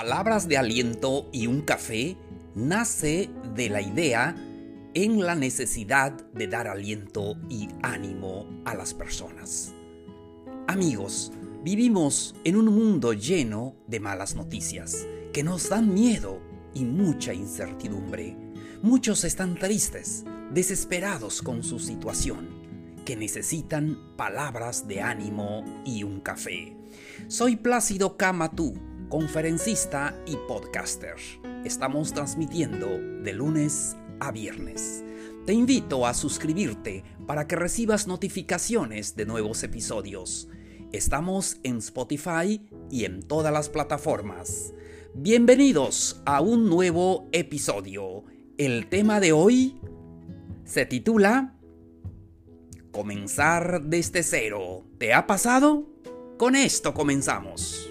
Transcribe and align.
Palabras 0.00 0.48
de 0.48 0.56
aliento 0.56 1.28
y 1.30 1.46
un 1.46 1.60
café 1.60 2.16
nace 2.54 3.28
de 3.54 3.68
la 3.68 3.82
idea 3.82 4.34
en 4.94 5.20
la 5.20 5.34
necesidad 5.34 6.12
de 6.32 6.46
dar 6.46 6.68
aliento 6.68 7.36
y 7.50 7.68
ánimo 7.82 8.46
a 8.64 8.74
las 8.74 8.94
personas. 8.94 9.74
Amigos, 10.68 11.32
vivimos 11.62 12.34
en 12.44 12.56
un 12.56 12.74
mundo 12.74 13.12
lleno 13.12 13.76
de 13.88 14.00
malas 14.00 14.36
noticias 14.36 15.06
que 15.34 15.42
nos 15.42 15.68
dan 15.68 15.92
miedo 15.92 16.40
y 16.72 16.86
mucha 16.86 17.34
incertidumbre. 17.34 18.38
Muchos 18.80 19.24
están 19.24 19.54
tristes, 19.54 20.24
desesperados 20.50 21.42
con 21.42 21.62
su 21.62 21.78
situación, 21.78 22.48
que 23.04 23.16
necesitan 23.16 23.98
palabras 24.16 24.88
de 24.88 25.02
ánimo 25.02 25.62
y 25.84 26.04
un 26.04 26.20
café. 26.20 26.74
Soy 27.28 27.56
Plácido 27.56 28.16
Camatú, 28.16 28.72
conferencista 29.10 30.16
y 30.24 30.36
podcaster. 30.48 31.16
Estamos 31.64 32.14
transmitiendo 32.14 32.86
de 33.22 33.32
lunes 33.34 33.96
a 34.20 34.30
viernes. 34.30 35.04
Te 35.44 35.52
invito 35.52 36.06
a 36.06 36.14
suscribirte 36.14 37.02
para 37.26 37.46
que 37.46 37.56
recibas 37.56 38.06
notificaciones 38.06 39.16
de 39.16 39.26
nuevos 39.26 39.62
episodios. 39.64 40.48
Estamos 40.92 41.58
en 41.64 41.78
Spotify 41.78 42.62
y 42.88 43.04
en 43.04 43.22
todas 43.22 43.52
las 43.52 43.68
plataformas. 43.68 44.72
Bienvenidos 45.12 46.22
a 46.24 46.40
un 46.40 46.70
nuevo 46.70 47.28
episodio. 47.32 48.24
El 48.58 48.88
tema 48.88 49.18
de 49.18 49.32
hoy 49.32 49.80
se 50.64 50.86
titula 50.86 51.56
Comenzar 52.92 53.82
desde 53.82 54.22
cero. 54.22 54.84
¿Te 54.98 55.12
ha 55.14 55.26
pasado? 55.26 55.88
Con 56.38 56.54
esto 56.54 56.94
comenzamos. 56.94 57.89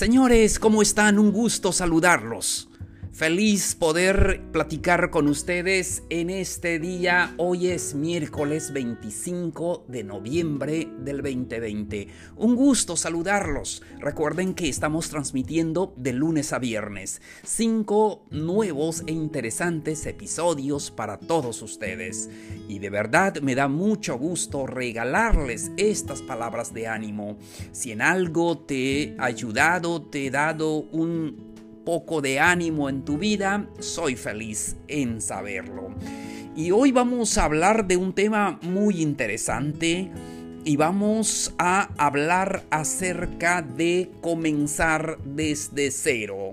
Señores, 0.00 0.58
¿cómo 0.58 0.80
están? 0.80 1.18
Un 1.18 1.30
gusto 1.30 1.72
saludarlos. 1.72 2.69
Feliz 3.20 3.74
poder 3.74 4.40
platicar 4.50 5.10
con 5.10 5.28
ustedes 5.28 6.04
en 6.08 6.30
este 6.30 6.78
día. 6.78 7.34
Hoy 7.36 7.66
es 7.66 7.94
miércoles 7.94 8.72
25 8.72 9.84
de 9.88 10.04
noviembre 10.04 10.88
del 11.00 11.18
2020. 11.18 12.08
Un 12.36 12.56
gusto 12.56 12.96
saludarlos. 12.96 13.82
Recuerden 13.98 14.54
que 14.54 14.70
estamos 14.70 15.10
transmitiendo 15.10 15.92
de 15.98 16.14
lunes 16.14 16.54
a 16.54 16.58
viernes. 16.58 17.20
Cinco 17.44 18.24
nuevos 18.30 19.02
e 19.06 19.12
interesantes 19.12 20.06
episodios 20.06 20.90
para 20.90 21.18
todos 21.18 21.60
ustedes. 21.60 22.30
Y 22.68 22.78
de 22.78 22.88
verdad 22.88 23.42
me 23.42 23.54
da 23.54 23.68
mucho 23.68 24.16
gusto 24.16 24.66
regalarles 24.66 25.72
estas 25.76 26.22
palabras 26.22 26.72
de 26.72 26.86
ánimo. 26.86 27.36
Si 27.72 27.92
en 27.92 28.00
algo 28.00 28.56
te 28.56 29.02
he 29.02 29.16
ayudado, 29.18 30.00
te 30.00 30.24
he 30.24 30.30
dado 30.30 30.76
un 30.90 31.49
poco 31.90 32.20
de 32.20 32.38
ánimo 32.38 32.88
en 32.88 33.04
tu 33.04 33.18
vida, 33.18 33.68
soy 33.80 34.14
feliz 34.14 34.76
en 34.86 35.20
saberlo. 35.20 35.88
Y 36.54 36.70
hoy 36.70 36.92
vamos 36.92 37.36
a 37.36 37.44
hablar 37.44 37.88
de 37.88 37.96
un 37.96 38.12
tema 38.12 38.60
muy 38.62 39.02
interesante 39.02 40.08
y 40.64 40.76
vamos 40.76 41.52
a 41.58 41.90
hablar 41.98 42.62
acerca 42.70 43.60
de 43.60 44.08
comenzar 44.20 45.18
desde 45.24 45.90
cero. 45.90 46.52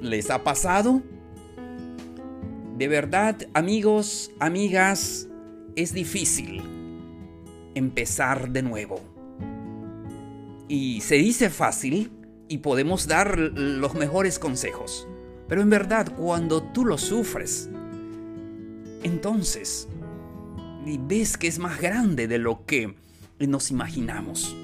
¿Les 0.00 0.30
ha 0.30 0.44
pasado? 0.44 1.02
De 2.78 2.86
verdad, 2.86 3.36
amigos, 3.52 4.30
amigas, 4.38 5.26
es 5.74 5.92
difícil 5.92 6.62
empezar 7.74 8.50
de 8.50 8.62
nuevo. 8.62 9.00
Y 10.68 11.00
se 11.00 11.16
dice 11.16 11.50
fácil, 11.50 12.12
y 12.50 12.58
podemos 12.58 13.06
dar 13.06 13.38
los 13.38 13.94
mejores 13.94 14.40
consejos. 14.40 15.06
Pero 15.48 15.62
en 15.62 15.70
verdad, 15.70 16.12
cuando 16.16 16.60
tú 16.60 16.84
lo 16.84 16.98
sufres, 16.98 17.70
entonces 19.04 19.88
ves 21.06 21.38
que 21.38 21.46
es 21.46 21.60
más 21.60 21.80
grande 21.80 22.26
de 22.26 22.38
lo 22.38 22.66
que 22.66 22.96
nos 23.38 23.70
imaginamos. 23.70 24.56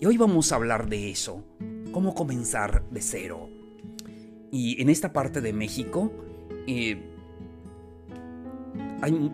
Y 0.00 0.06
hoy 0.06 0.16
vamos 0.16 0.52
a 0.52 0.56
hablar 0.56 0.88
de 0.88 1.10
eso, 1.10 1.44
cómo 1.92 2.14
comenzar 2.14 2.82
de 2.90 3.02
cero. 3.02 3.50
Y 4.50 4.80
en 4.80 4.88
esta 4.88 5.12
parte 5.12 5.42
de 5.42 5.52
México 5.52 6.10
eh, 6.66 6.98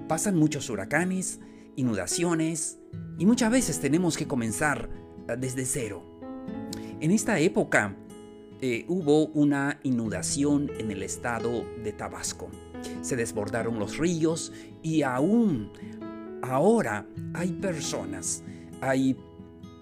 pasan 0.09 0.37
muchos 0.37 0.69
huracanes, 0.69 1.39
inundaciones, 1.77 2.81
y 3.19 3.25
muchas 3.25 3.53
veces 3.53 3.79
tenemos 3.79 4.17
que 4.17 4.27
comenzar 4.27 4.91
desde 5.39 5.65
cero 5.65 6.16
en 7.01 7.11
esta 7.11 7.39
época 7.39 7.97
eh, 8.61 8.87
hubo 8.89 9.27
una 9.27 9.81
inundación 9.83 10.71
en 10.79 10.91
el 10.91 11.03
estado 11.03 11.65
de 11.83 11.93
Tabasco. 11.93 12.49
Se 13.03 13.17
desbordaron 13.17 13.79
los 13.79 13.99
ríos 13.99 14.53
y 14.83 15.03
aún 15.03 15.71
ahora 16.43 17.07
hay 17.35 17.53
personas, 17.53 18.43
hay 18.81 19.17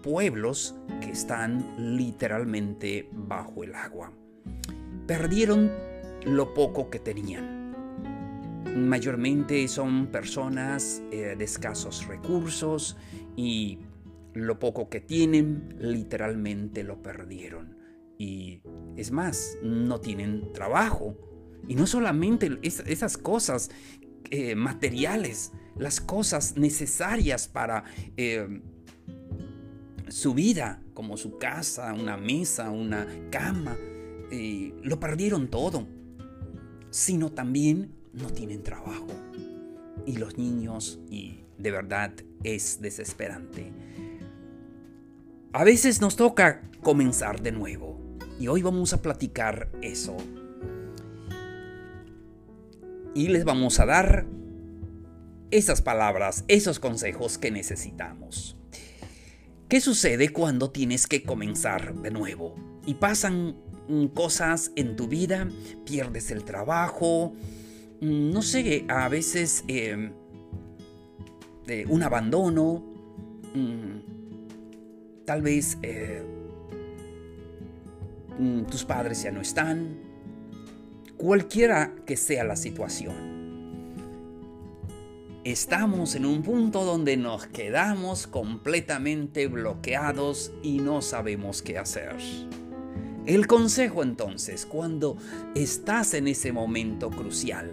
pueblos 0.03 0.75
que 1.01 1.11
están 1.11 1.97
literalmente 1.97 3.09
bajo 3.13 3.63
el 3.63 3.75
agua. 3.75 4.13
Perdieron 5.07 5.71
lo 6.25 6.53
poco 6.53 6.91
que 6.91 6.99
tenían. 6.99 7.75
Mayormente 8.77 9.69
son 9.69 10.09
personas 10.09 11.01
eh, 11.13 11.37
de 11.39 11.45
escasos 11.45 12.09
recursos 12.09 12.97
y 13.37 13.79
lo 14.35 14.59
poco 14.59 14.89
que 14.89 15.01
tienen 15.01 15.75
literalmente 15.79 16.83
lo 16.83 17.03
perdieron. 17.03 17.77
Y 18.19 18.63
es 18.97 19.11
más, 19.11 19.57
no 19.63 20.01
tienen 20.01 20.53
trabajo. 20.53 21.17
Y 21.67 21.77
no 21.77 21.87
solamente 21.87 22.59
esas 22.63 23.17
cosas 23.17 23.71
eh, 24.31 24.55
materiales, 24.55 25.53
las 25.77 26.01
cosas 26.01 26.57
necesarias 26.57 27.49
para 27.49 27.85
eh, 28.17 28.61
su 30.09 30.35
vida, 30.35 30.83
como 30.93 31.17
su 31.17 31.39
casa, 31.39 31.93
una 31.95 32.17
mesa, 32.17 32.71
una 32.71 33.07
cama, 33.31 33.77
eh, 34.31 34.75
lo 34.83 35.01
perdieron 35.01 35.49
todo. 35.49 35.87
Sino 36.91 37.33
también 37.33 37.93
no 38.13 38.31
tienen 38.31 38.63
trabajo. 38.63 39.07
Y 40.07 40.17
los 40.19 40.39
niños, 40.39 41.01
y 41.09 41.41
de 41.59 41.71
verdad 41.71 42.13
es 42.43 42.81
desesperante. 42.81 43.73
A 45.57 45.63
veces 45.63 46.01
nos 46.01 46.17
toca 46.17 46.63
comenzar 46.83 47.41
de 47.41 47.53
nuevo 47.53 47.97
y 48.41 48.49
hoy 48.49 48.63
vamos 48.63 48.93
a 48.93 49.01
platicar 49.01 49.71
eso. 49.83 50.17
Y 53.15 53.29
les 53.29 53.45
vamos 53.45 53.79
a 53.79 53.87
dar 53.87 54.27
esas 55.53 55.81
palabras, 55.81 56.45
esos 56.49 56.81
consejos 56.81 57.39
que 57.39 57.53
necesitamos. 57.53 58.57
¿Qué 59.69 59.81
sucede 59.81 60.31
cuando 60.31 60.73
tienes 60.73 61.07
que 61.07 61.23
comenzar 61.23 61.95
de 61.95 62.11
nuevo? 62.11 62.57
Y 62.85 62.95
pasan 62.95 63.55
cosas 64.13 64.73
en 64.75 64.97
tu 64.97 65.07
vida, 65.07 65.49
pierdes 65.85 66.33
el 66.33 66.43
trabajo, 66.43 67.33
no 68.01 68.43
sé, 68.43 68.87
a 68.89 69.09
veces 69.09 69.63
eh, 69.69 70.11
eh, 71.69 71.87
un 71.89 72.03
abandono, 72.03 72.83
mm, 73.55 74.14
Tal 75.25 75.41
vez 75.41 75.79
eh, 75.83 76.23
mm, 78.39 78.65
tus 78.65 78.85
padres 78.85 79.23
ya 79.23 79.31
no 79.31 79.41
están. 79.41 79.97
Cualquiera 81.17 81.95
que 82.05 82.17
sea 82.17 82.45
la 82.45 82.57
situación. 82.57 83.33
Estamos 85.45 86.15
en 86.15 86.27
un 86.27 86.43
punto 86.43 86.85
donde 86.85 87.17
nos 87.17 87.47
quedamos 87.47 88.27
completamente 88.27 89.47
bloqueados 89.47 90.53
y 90.63 90.79
no 90.79 91.01
sabemos 91.01 91.63
qué 91.63 91.79
hacer. 91.79 92.17
El 93.27 93.47
consejo 93.47 94.03
entonces, 94.03 94.67
cuando 94.67 95.17
estás 95.55 96.13
en 96.15 96.29
ese 96.29 96.53
momento 96.53 97.09
crucial, 97.11 97.73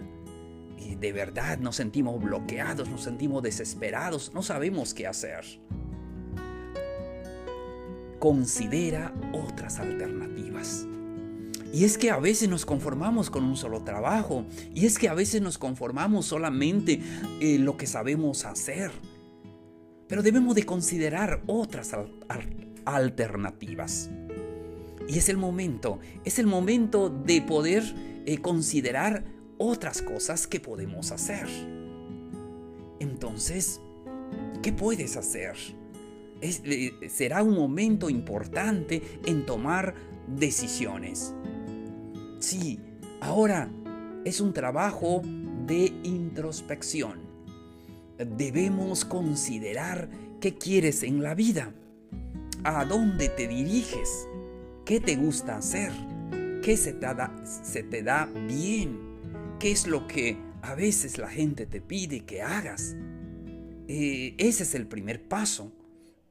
y 0.78 0.96
de 0.96 1.12
verdad 1.12 1.60
nos 1.60 1.78
sentimos 1.78 2.22
bloqueados, 2.22 2.90
nos 2.90 3.04
sentimos 3.04 3.44
desesperados, 3.44 4.34
no 4.34 4.42
sabemos 4.42 4.94
qué 4.94 5.08
hacer 5.08 5.46
considera 8.22 9.12
otras 9.34 9.80
alternativas. 9.80 10.86
Y 11.74 11.86
es 11.86 11.98
que 11.98 12.12
a 12.12 12.20
veces 12.20 12.48
nos 12.50 12.68
conformamos 12.68 13.32
con 13.32 13.44
un 13.44 13.58
solo 13.58 13.82
trabajo. 13.82 14.46
Y 14.76 14.86
es 14.86 15.00
que 15.00 15.10
a 15.10 15.16
veces 15.16 15.42
nos 15.42 15.58
conformamos 15.58 16.28
solamente 16.28 17.02
en 17.40 17.66
lo 17.66 17.78
que 17.78 17.88
sabemos 17.88 18.46
hacer. 18.46 18.92
Pero 20.08 20.22
debemos 20.22 20.54
de 20.54 20.68
considerar 20.68 21.42
otras 21.48 21.96
alternativas. 22.86 24.12
Y 25.08 25.18
es 25.18 25.28
el 25.28 25.38
momento, 25.38 26.00
es 26.24 26.38
el 26.38 26.46
momento 26.46 27.10
de 27.10 27.42
poder 27.42 27.84
eh, 28.28 28.38
considerar 28.38 29.26
otras 29.58 30.04
cosas 30.04 30.46
que 30.46 30.60
podemos 30.60 31.12
hacer. 31.12 31.48
Entonces, 33.00 33.82
¿qué 34.62 34.72
puedes 34.72 35.18
hacer? 35.18 35.81
Eh, 36.42 37.10
será 37.10 37.44
un 37.44 37.56
momento 37.56 38.10
importante 38.10 39.02
en 39.26 39.46
tomar 39.46 39.94
decisiones. 40.28 41.34
Sí, 42.40 42.80
ahora 43.20 43.70
es 44.26 44.42
un 44.42 44.54
trabajo 44.54 45.22
de 45.68 45.94
introspección. 46.04 47.20
Debemos 48.38 49.06
considerar 49.06 50.10
qué 50.40 50.56
quieres 50.56 51.04
en 51.04 51.22
la 51.22 51.36
vida, 51.36 51.74
a 52.64 52.86
dónde 52.86 53.30
te 53.30 53.48
diriges, 53.48 54.28
qué 54.86 55.00
te 55.00 55.16
gusta 55.16 55.58
hacer, 55.58 55.92
qué 56.62 56.78
se 56.78 56.94
te 56.94 57.06
da, 57.14 57.34
se 57.46 57.84
te 57.84 58.04
da 58.04 58.26
bien, 58.26 59.00
qué 59.60 59.72
es 59.72 59.88
lo 59.88 60.08
que 60.08 60.38
a 60.62 60.76
veces 60.76 61.18
la 61.18 61.30
gente 61.30 61.66
te 61.66 61.82
pide 61.82 62.22
que 62.22 62.42
hagas. 62.42 62.96
Eh, 63.88 64.36
ese 64.38 64.64
es 64.64 64.76
el 64.76 64.88
primer 64.88 65.28
paso. 65.28 65.72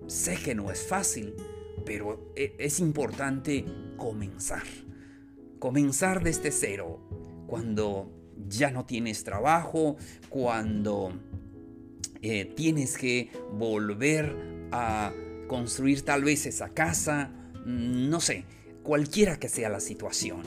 Sé 0.06 0.36
que 0.36 0.54
no 0.54 0.70
es 0.70 0.86
fácil, 0.86 1.34
pero 1.84 2.32
e, 2.36 2.54
es 2.58 2.80
importante 2.80 3.64
comenzar. 3.96 4.64
Comenzar 5.58 6.22
desde 6.22 6.50
cero, 6.50 7.00
cuando 7.46 8.10
ya 8.48 8.70
no 8.70 8.86
tienes 8.86 9.24
trabajo, 9.24 9.96
cuando 10.28 11.12
eh, 12.22 12.44
tienes 12.56 12.96
que 12.96 13.30
volver 13.52 14.68
a 14.72 15.12
construir 15.48 16.02
tal 16.02 16.24
vez 16.24 16.46
esa 16.46 16.70
casa, 16.70 17.30
no 17.64 18.20
sé, 18.20 18.44
cualquiera 18.82 19.38
que 19.38 19.48
sea 19.48 19.68
la 19.68 19.80
situación. 19.80 20.42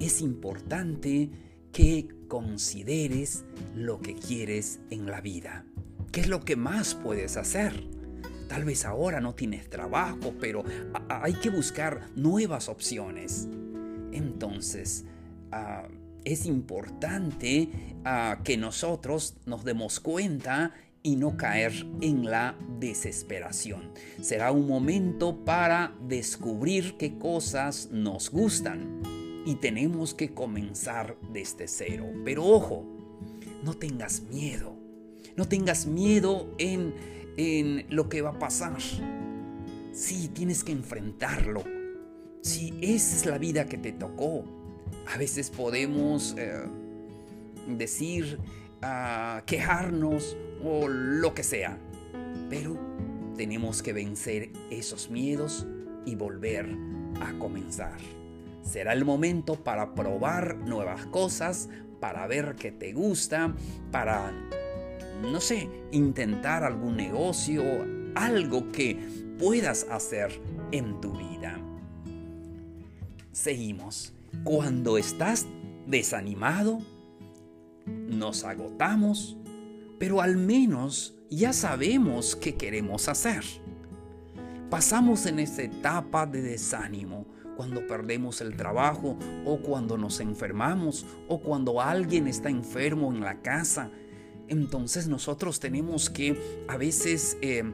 Es 0.00 0.20
importante 0.20 1.30
que 1.72 2.08
consideres 2.28 3.44
lo 3.74 4.00
que 4.00 4.14
quieres 4.14 4.80
en 4.90 5.06
la 5.06 5.20
vida. 5.20 5.64
¿Qué 6.12 6.20
es 6.20 6.28
lo 6.28 6.44
que 6.44 6.56
más 6.56 6.94
puedes 6.94 7.36
hacer? 7.36 7.97
Tal 8.48 8.64
vez 8.64 8.84
ahora 8.84 9.20
no 9.20 9.34
tienes 9.34 9.68
trabajo, 9.68 10.34
pero 10.40 10.64
hay 11.08 11.34
que 11.34 11.50
buscar 11.50 12.08
nuevas 12.16 12.68
opciones. 12.68 13.46
Entonces, 14.12 15.04
ah, 15.52 15.86
es 16.24 16.46
importante 16.46 17.68
ah, 18.04 18.40
que 18.42 18.56
nosotros 18.56 19.36
nos 19.46 19.64
demos 19.64 20.00
cuenta 20.00 20.72
y 21.02 21.16
no 21.16 21.36
caer 21.36 21.72
en 22.00 22.24
la 22.24 22.56
desesperación. 22.78 23.92
Será 24.20 24.50
un 24.50 24.66
momento 24.66 25.44
para 25.44 25.94
descubrir 26.06 26.96
qué 26.96 27.18
cosas 27.18 27.88
nos 27.92 28.30
gustan 28.30 29.02
y 29.46 29.56
tenemos 29.56 30.14
que 30.14 30.34
comenzar 30.34 31.16
desde 31.32 31.68
cero. 31.68 32.06
Pero 32.24 32.44
ojo, 32.44 32.84
no 33.62 33.74
tengas 33.74 34.22
miedo. 34.22 34.77
No 35.36 35.46
tengas 35.46 35.86
miedo 35.86 36.52
en 36.58 36.94
en 37.38 37.86
lo 37.88 38.08
que 38.08 38.20
va 38.20 38.30
a 38.30 38.38
pasar. 38.38 38.76
Sí, 39.92 40.28
tienes 40.28 40.64
que 40.64 40.72
enfrentarlo. 40.72 41.62
Sí, 42.42 42.76
esa 42.82 43.16
es 43.16 43.26
la 43.26 43.38
vida 43.38 43.66
que 43.66 43.78
te 43.78 43.92
tocó. 43.92 44.44
A 45.06 45.16
veces 45.16 45.48
podemos 45.50 46.34
eh, 46.36 46.64
decir, 47.68 48.38
ah, 48.82 49.42
quejarnos 49.46 50.36
o 50.64 50.88
lo 50.88 51.32
que 51.32 51.44
sea. 51.44 51.78
Pero 52.50 52.76
tenemos 53.36 53.82
que 53.82 53.92
vencer 53.92 54.50
esos 54.70 55.08
miedos 55.08 55.64
y 56.04 56.16
volver 56.16 56.76
a 57.20 57.38
comenzar. 57.38 57.98
Será 58.62 58.92
el 58.92 59.04
momento 59.04 59.54
para 59.54 59.94
probar 59.94 60.56
nuevas 60.56 61.06
cosas, 61.06 61.68
para 62.00 62.26
ver 62.26 62.56
qué 62.56 62.72
te 62.72 62.92
gusta, 62.92 63.54
para 63.92 64.32
no 65.22 65.40
sé, 65.40 65.68
intentar 65.92 66.64
algún 66.64 66.96
negocio, 66.96 67.62
algo 68.14 68.70
que 68.72 68.96
puedas 69.38 69.86
hacer 69.90 70.40
en 70.72 71.00
tu 71.00 71.12
vida. 71.12 71.58
Seguimos. 73.32 74.12
Cuando 74.44 74.98
estás 74.98 75.46
desanimado, 75.86 76.80
nos 77.86 78.44
agotamos, 78.44 79.36
pero 79.98 80.20
al 80.20 80.36
menos 80.36 81.14
ya 81.30 81.52
sabemos 81.52 82.36
qué 82.36 82.56
queremos 82.56 83.08
hacer. 83.08 83.44
Pasamos 84.70 85.24
en 85.26 85.38
esa 85.38 85.62
etapa 85.62 86.26
de 86.26 86.42
desánimo 86.42 87.26
cuando 87.56 87.86
perdemos 87.86 88.40
el 88.40 88.54
trabajo 88.54 89.16
o 89.44 89.58
cuando 89.58 89.96
nos 89.96 90.20
enfermamos 90.20 91.06
o 91.26 91.40
cuando 91.40 91.80
alguien 91.80 92.28
está 92.28 92.50
enfermo 92.50 93.12
en 93.12 93.20
la 93.20 93.40
casa 93.40 93.90
entonces 94.48 95.08
nosotros 95.08 95.60
tenemos 95.60 96.10
que 96.10 96.64
a 96.68 96.76
veces 96.76 97.36
eh, 97.42 97.64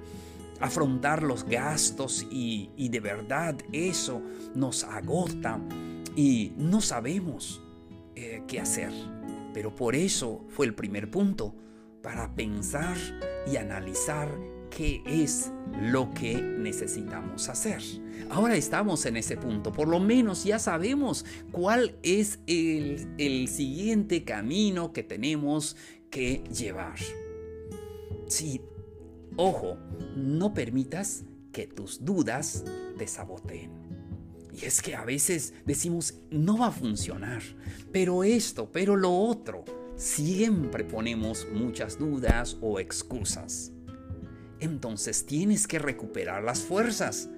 afrontar 0.61 1.23
los 1.23 1.45
gastos 1.45 2.27
y, 2.31 2.71
de 2.77 3.01
verdad 3.01 3.57
eso 3.73 4.23
nos 4.55 4.85
agota 4.85 5.61
y 6.17 6.53
no 6.57 6.81
sabemos 6.81 7.63
eh, 8.15 8.43
qué 8.47 8.61
hacer. 8.61 8.93
Pero 9.53 9.75
por 9.75 9.95
eso 9.95 10.45
fue 10.49 10.67
el 10.67 10.75
primer 10.75 11.11
punto, 11.11 11.55
para 12.05 12.35
pensar 12.35 12.99
y 13.51 13.57
analizar 13.57 14.29
qué 14.69 15.03
es 15.07 15.51
lo 15.81 16.13
que 16.13 16.35
necesitamos 16.35 17.49
hacer. 17.49 17.81
Ahora 18.29 18.57
estamos 18.57 19.07
en 19.07 19.17
ese 19.17 19.39
punto, 19.39 19.73
por 19.73 19.89
lo 19.89 20.01
menos 20.01 20.45
ya 20.45 20.59
sabemos 20.59 21.25
cuál 21.51 21.97
es 22.03 22.41
el, 22.47 23.09
el 23.17 23.49
siguiente 23.49 24.23
camino 24.25 24.93
que 24.93 25.03
tenemos 25.03 25.77
que 26.15 26.45
llevar. 26.57 26.95
Sí, 28.29 28.61
ojo, 29.35 29.77
no 30.15 30.55
permitas 30.55 31.25
que 31.51 31.67
tus 31.67 32.05
dudas 32.05 32.63
te 32.97 33.09
saboteen. 33.09 33.73
Y 34.53 34.65
es 34.65 34.81
que 34.81 34.95
a 34.95 35.05
veces 35.05 35.55
decimos, 35.67 36.15
no 36.31 36.59
va 36.59 36.69
a 36.69 36.71
funcionar, 36.71 37.43
pero 37.91 38.23
esto, 38.23 38.71
pero 38.71 38.95
lo 38.95 39.13
otro. 39.13 39.65
Siempre 39.97 40.85
ponemos 40.85 41.49
muchas 41.53 41.99
dudas 41.99 42.59
o 42.61 42.79
excusas. 42.79 43.73
Entonces 44.61 45.27
tienes 45.27 45.67
que 45.67 45.81
recuperar 45.81 46.45
las 46.45 46.61
fuerzas. 46.61 47.29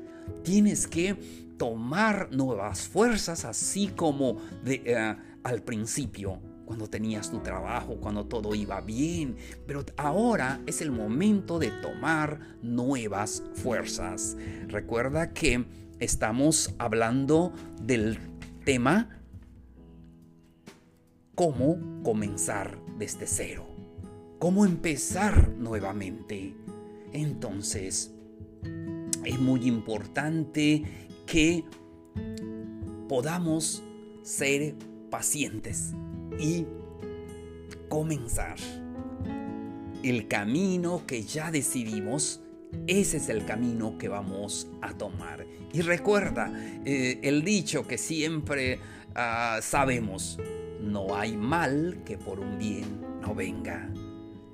Tienes 0.42 0.86
que 0.86 1.14
tomar 1.56 2.28
nuevas 2.30 2.88
fuerzas, 2.88 3.46
así 3.46 3.88
como 3.88 4.36
de, 4.62 4.82
eh, 4.84 5.16
al 5.44 5.62
principio 5.62 6.42
cuando 6.66 6.88
tenías 6.88 7.30
tu 7.30 7.38
trabajo, 7.38 7.96
cuando 8.00 8.26
todo 8.26 8.54
iba 8.54 8.80
bien, 8.80 9.36
pero 9.66 9.84
ahora 9.96 10.60
es 10.66 10.82
el 10.82 10.90
momento 10.90 11.58
de 11.58 11.70
tomar 11.70 12.40
nuevas 12.60 13.42
fuerzas. 13.54 14.36
Recuerda 14.66 15.32
que 15.32 15.64
estamos 16.00 16.74
hablando 16.78 17.52
del 17.80 18.18
tema 18.64 19.22
cómo 21.36 22.02
comenzar 22.02 22.76
desde 22.98 23.26
cero, 23.26 23.66
cómo 24.38 24.66
empezar 24.66 25.48
nuevamente. 25.50 26.54
Entonces, 27.12 28.12
es 29.24 29.38
muy 29.38 29.66
importante 29.66 30.82
que 31.26 31.64
podamos 33.08 33.84
ser 34.22 34.74
pacientes 35.10 35.94
y 36.38 36.66
comenzar. 37.88 38.56
El 40.02 40.28
camino 40.28 41.02
que 41.06 41.22
ya 41.22 41.50
decidimos, 41.50 42.40
ese 42.86 43.16
es 43.16 43.28
el 43.28 43.44
camino 43.44 43.98
que 43.98 44.08
vamos 44.08 44.68
a 44.82 44.92
tomar. 44.92 45.46
Y 45.72 45.82
recuerda 45.82 46.52
eh, 46.84 47.20
el 47.22 47.44
dicho 47.44 47.86
que 47.86 47.98
siempre 47.98 48.80
ah, 49.14 49.58
sabemos, 49.62 50.38
no 50.80 51.16
hay 51.16 51.36
mal 51.36 52.02
que 52.04 52.18
por 52.18 52.40
un 52.40 52.58
bien 52.58 53.00
no 53.20 53.34
venga. 53.34 53.90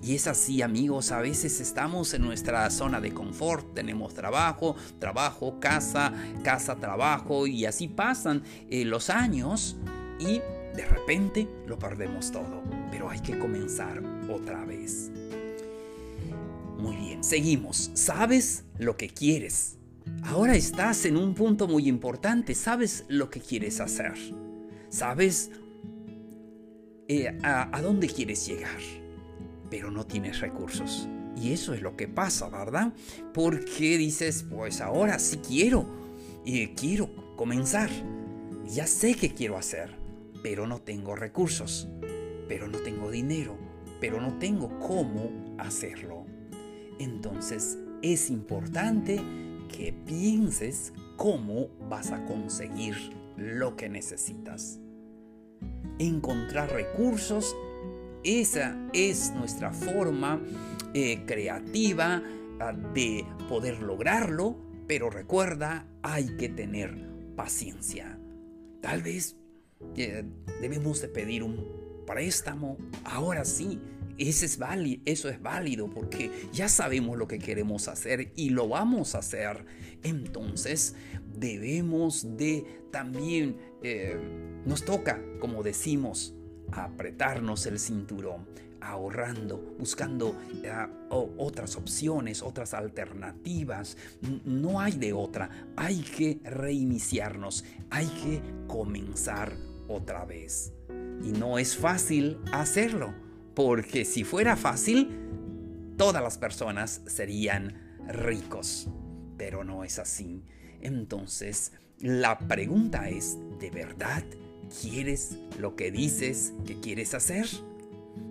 Y 0.02 0.16
es 0.16 0.26
así 0.26 0.62
amigos, 0.62 1.12
a 1.12 1.20
veces 1.20 1.60
estamos 1.60 2.12
en 2.12 2.22
nuestra 2.22 2.68
zona 2.70 3.00
de 3.00 3.12
confort, 3.12 3.72
tenemos 3.72 4.14
trabajo, 4.14 4.74
trabajo, 4.98 5.60
casa, 5.60 6.12
casa, 6.42 6.74
trabajo 6.74 7.46
y 7.46 7.66
así 7.66 7.86
pasan 7.86 8.42
eh, 8.68 8.84
los 8.84 9.10
años 9.10 9.76
y 10.18 10.40
de 10.74 10.86
repente 10.86 11.48
lo 11.66 11.78
perdemos 11.78 12.32
todo, 12.32 12.62
pero 12.90 13.10
hay 13.10 13.20
que 13.20 13.38
comenzar 13.38 14.02
otra 14.30 14.64
vez. 14.64 15.10
Muy 16.78 16.96
bien, 16.96 17.22
seguimos. 17.22 17.90
¿Sabes 17.94 18.64
lo 18.78 18.96
que 18.96 19.08
quieres? 19.08 19.76
Ahora 20.24 20.56
estás 20.56 21.04
en 21.04 21.16
un 21.16 21.34
punto 21.34 21.68
muy 21.68 21.88
importante. 21.88 22.54
¿Sabes 22.54 23.04
lo 23.08 23.30
que 23.30 23.40
quieres 23.40 23.80
hacer? 23.80 24.14
¿Sabes 24.88 25.50
eh, 27.08 27.38
a, 27.42 27.76
a 27.76 27.82
dónde 27.82 28.08
quieres 28.08 28.46
llegar? 28.46 28.80
Pero 29.70 29.90
no 29.90 30.06
tienes 30.06 30.40
recursos. 30.40 31.06
Y 31.36 31.52
eso 31.52 31.74
es 31.74 31.82
lo 31.82 31.96
que 31.96 32.08
pasa, 32.08 32.48
¿verdad? 32.48 32.92
Porque 33.32 33.96
dices, 33.98 34.44
pues 34.48 34.80
ahora 34.80 35.18
sí 35.18 35.36
quiero. 35.36 35.86
Y 36.44 36.68
quiero 36.68 37.36
comenzar. 37.36 37.90
Ya 38.66 38.86
sé 38.86 39.14
qué 39.14 39.32
quiero 39.32 39.56
hacer 39.56 40.01
pero 40.42 40.66
no 40.66 40.80
tengo 40.80 41.14
recursos, 41.14 41.88
pero 42.48 42.68
no 42.68 42.78
tengo 42.78 43.10
dinero, 43.10 43.56
pero 44.00 44.20
no 44.20 44.38
tengo 44.38 44.78
cómo 44.80 45.56
hacerlo. 45.58 46.26
Entonces 46.98 47.78
es 48.02 48.30
importante 48.30 49.20
que 49.68 49.92
pienses 49.92 50.92
cómo 51.16 51.68
vas 51.88 52.10
a 52.10 52.24
conseguir 52.26 52.96
lo 53.36 53.76
que 53.76 53.88
necesitas. 53.88 54.80
Encontrar 55.98 56.72
recursos, 56.72 57.56
esa 58.24 58.76
es 58.92 59.32
nuestra 59.34 59.72
forma 59.72 60.40
eh, 60.94 61.24
creativa 61.26 62.22
ah, 62.60 62.72
de 62.72 63.24
poder 63.48 63.82
lograrlo, 63.82 64.56
pero 64.86 65.10
recuerda, 65.10 65.86
hay 66.02 66.36
que 66.36 66.48
tener 66.48 67.08
paciencia. 67.36 68.18
Tal 68.80 69.02
vez 69.02 69.36
debemos 70.60 71.00
de 71.00 71.08
pedir 71.08 71.42
un 71.42 71.82
préstamo, 72.06 72.76
ahora 73.04 73.44
sí, 73.44 73.80
eso 74.18 74.44
es, 74.44 74.58
válido, 74.58 75.02
eso 75.04 75.28
es 75.28 75.40
válido 75.42 75.88
porque 75.88 76.30
ya 76.52 76.68
sabemos 76.68 77.16
lo 77.16 77.26
que 77.26 77.38
queremos 77.38 77.88
hacer 77.88 78.32
y 78.36 78.50
lo 78.50 78.68
vamos 78.68 79.14
a 79.14 79.18
hacer. 79.18 79.64
Entonces 80.02 80.94
debemos 81.34 82.36
de 82.36 82.64
también, 82.90 83.56
eh, 83.82 84.16
nos 84.66 84.84
toca, 84.84 85.20
como 85.40 85.62
decimos, 85.62 86.34
apretarnos 86.72 87.66
el 87.66 87.78
cinturón, 87.78 88.46
ahorrando, 88.80 89.74
buscando 89.78 90.36
eh, 90.62 90.70
otras 91.10 91.76
opciones, 91.76 92.42
otras 92.42 92.74
alternativas. 92.74 93.96
No 94.44 94.80
hay 94.80 94.92
de 94.92 95.12
otra. 95.12 95.68
Hay 95.76 96.00
que 96.00 96.38
reiniciarnos, 96.44 97.64
hay 97.90 98.06
que 98.06 98.42
comenzar 98.68 99.71
otra 99.88 100.24
vez. 100.24 100.72
Y 101.22 101.32
no 101.32 101.58
es 101.58 101.76
fácil 101.76 102.38
hacerlo 102.52 103.14
porque 103.54 104.04
si 104.04 104.24
fuera 104.24 104.56
fácil, 104.56 105.10
todas 105.96 106.22
las 106.22 106.38
personas 106.38 107.02
serían 107.06 107.98
ricos. 108.08 108.88
Pero 109.36 109.64
no 109.64 109.84
es 109.84 109.98
así. 109.98 110.44
Entonces, 110.80 111.72
la 112.00 112.38
pregunta 112.38 113.08
es, 113.08 113.38
¿de 113.60 113.70
verdad 113.70 114.24
quieres 114.80 115.38
lo 115.58 115.76
que 115.76 115.90
dices 115.90 116.54
que 116.66 116.80
quieres 116.80 117.14
hacer? 117.14 117.46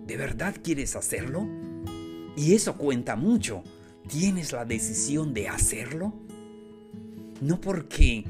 ¿De 0.06 0.16
verdad 0.16 0.56
quieres 0.62 0.96
hacerlo? 0.96 1.46
Y 2.36 2.54
eso 2.54 2.76
cuenta 2.76 3.16
mucho. 3.16 3.62
¿Tienes 4.08 4.52
la 4.52 4.64
decisión 4.64 5.32
de 5.32 5.48
hacerlo? 5.48 6.12
No 7.40 7.60
porque 7.60 8.24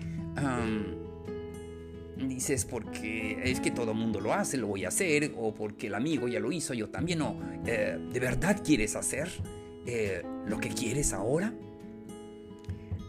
dices 2.28 2.64
porque 2.64 3.38
es 3.44 3.60
que 3.60 3.70
todo 3.70 3.94
mundo 3.94 4.20
lo 4.20 4.32
hace, 4.32 4.56
lo 4.56 4.68
voy 4.68 4.84
a 4.84 4.88
hacer, 4.88 5.34
o 5.36 5.54
porque 5.54 5.88
el 5.88 5.94
amigo 5.94 6.28
ya 6.28 6.40
lo 6.40 6.52
hizo, 6.52 6.74
yo 6.74 6.88
también 6.90 7.20
no. 7.20 7.38
Eh, 7.66 7.98
¿De 8.12 8.20
verdad 8.20 8.62
quieres 8.64 8.96
hacer 8.96 9.28
eh, 9.86 10.22
lo 10.46 10.58
que 10.58 10.70
quieres 10.70 11.12
ahora? 11.12 11.54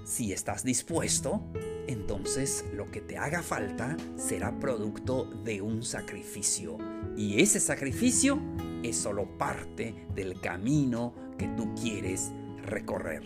Si 0.05 0.33
estás 0.33 0.63
dispuesto, 0.63 1.41
entonces 1.87 2.65
lo 2.73 2.91
que 2.91 3.01
te 3.01 3.17
haga 3.17 3.41
falta 3.41 3.95
será 4.17 4.59
producto 4.59 5.25
de 5.43 5.61
un 5.61 5.83
sacrificio. 5.83 6.77
Y 7.15 7.41
ese 7.41 7.59
sacrificio 7.59 8.39
es 8.83 8.97
solo 8.97 9.37
parte 9.37 10.07
del 10.13 10.39
camino 10.39 11.13
que 11.37 11.47
tú 11.49 11.73
quieres 11.75 12.31
recorrer. 12.63 13.23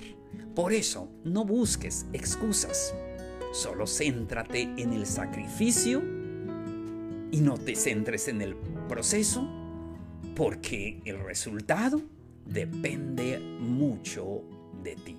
Por 0.55 0.73
eso, 0.73 1.09
no 1.23 1.45
busques 1.45 2.05
excusas. 2.13 2.93
Solo 3.51 3.85
céntrate 3.87 4.61
en 4.77 4.93
el 4.93 5.05
sacrificio 5.05 6.01
y 7.31 7.41
no 7.41 7.57
te 7.57 7.75
centres 7.75 8.27
en 8.27 8.41
el 8.41 8.55
proceso 8.87 9.47
porque 10.35 11.01
el 11.05 11.19
resultado 11.19 12.01
depende 12.45 13.39
mucho 13.39 14.43
de 14.83 14.95
ti. 14.95 15.17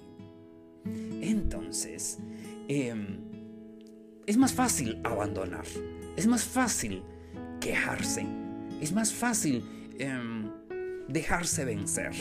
Entonces, 1.20 2.18
em, 2.68 3.18
es 4.26 4.37
más 4.37 4.52
fácil 4.52 5.00
abandonar, 5.04 5.64
es 6.16 6.26
más 6.26 6.44
fácil 6.44 7.02
quejarse, 7.61 8.26
es 8.80 8.92
más 8.92 9.12
fácil 9.12 9.64
em, 9.99 10.50
dejarse 11.08 11.64
vencer. 11.64 12.12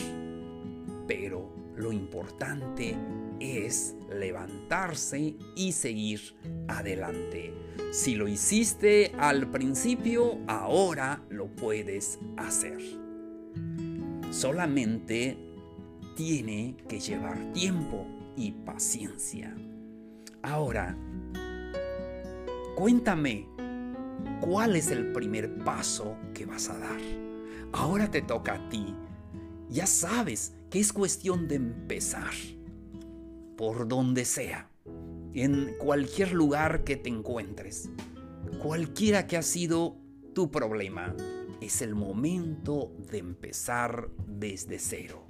Pero 1.06 1.54
lo 1.76 1.92
importante 1.92 2.96
es 3.40 3.94
levantarse 4.10 5.36
y 5.54 5.72
seguir 5.72 6.34
adelante. 6.68 7.54
Si 7.92 8.14
lo 8.14 8.28
hiciste 8.28 9.12
al 9.18 9.50
principio, 9.50 10.38
ahora 10.46 11.22
lo 11.30 11.48
puedes 11.48 12.18
hacer. 12.36 12.78
Solamente 14.30 15.38
tiene 16.14 16.76
que 16.88 17.00
llevar 17.00 17.52
tiempo 17.52 18.06
y 18.36 18.52
paciencia. 18.52 19.54
Ahora, 20.42 20.96
cuéntame, 22.76 23.48
¿cuál 24.40 24.76
es 24.76 24.90
el 24.90 25.12
primer 25.12 25.64
paso 25.64 26.16
que 26.34 26.44
vas 26.44 26.68
a 26.68 26.78
dar? 26.78 27.00
Ahora 27.72 28.10
te 28.10 28.22
toca 28.22 28.54
a 28.54 28.68
ti. 28.68 28.94
Ya 29.68 29.86
sabes 29.86 30.54
que 30.70 30.80
es 30.80 30.92
cuestión 30.92 31.48
de 31.48 31.56
empezar 31.56 32.32
por 33.58 33.88
donde 33.88 34.24
sea, 34.24 34.70
en 35.34 35.74
cualquier 35.78 36.32
lugar 36.32 36.84
que 36.84 36.94
te 36.94 37.08
encuentres, 37.08 37.90
cualquiera 38.62 39.26
que 39.26 39.36
ha 39.36 39.42
sido 39.42 39.96
tu 40.32 40.52
problema, 40.52 41.12
es 41.60 41.82
el 41.82 41.96
momento 41.96 42.92
de 43.10 43.18
empezar 43.18 44.10
desde 44.28 44.78
cero. 44.78 45.24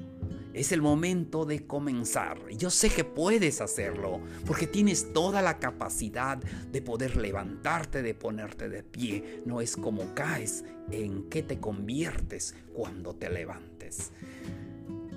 Es 0.52 0.72
el 0.72 0.82
momento 0.82 1.46
de 1.46 1.66
comenzar. 1.66 2.38
Yo 2.50 2.68
sé 2.68 2.90
que 2.90 3.04
puedes 3.04 3.62
hacerlo 3.62 4.20
porque 4.44 4.66
tienes 4.66 5.14
toda 5.14 5.40
la 5.40 5.58
capacidad 5.58 6.36
de 6.36 6.82
poder 6.82 7.16
levantarte, 7.16 8.02
de 8.02 8.12
ponerte 8.12 8.68
de 8.68 8.82
pie. 8.82 9.42
No 9.46 9.62
es 9.62 9.74
como 9.74 10.14
caes, 10.14 10.64
en 10.90 11.30
qué 11.30 11.42
te 11.42 11.60
conviertes 11.60 12.54
cuando 12.74 13.14
te 13.14 13.30
levantes. 13.30 14.10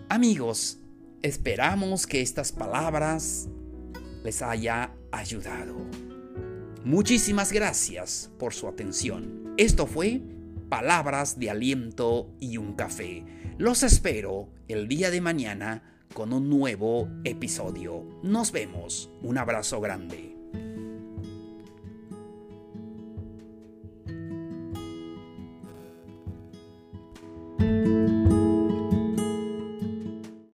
Amigos, 0.07 0.77
Esperamos 1.23 2.07
que 2.07 2.19
estas 2.21 2.51
palabras 2.51 3.47
les 4.23 4.41
haya 4.41 4.91
ayudado. 5.11 5.75
Muchísimas 6.83 7.51
gracias 7.51 8.31
por 8.39 8.55
su 8.55 8.67
atención. 8.67 9.53
Esto 9.57 9.85
fue 9.85 10.23
Palabras 10.67 11.37
de 11.37 11.51
Aliento 11.51 12.33
y 12.39 12.57
un 12.57 12.73
Café. 12.73 13.23
Los 13.59 13.83
espero 13.83 14.49
el 14.67 14.87
día 14.87 15.11
de 15.11 15.21
mañana 15.21 15.83
con 16.15 16.33
un 16.33 16.49
nuevo 16.49 17.07
episodio. 17.23 18.03
Nos 18.23 18.51
vemos. 18.51 19.11
Un 19.21 19.37
abrazo 19.37 19.79
grande. 19.79 20.30